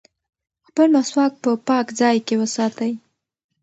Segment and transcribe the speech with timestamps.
[0.67, 2.93] خپل مسواک په پاک ځای کې وساتئ.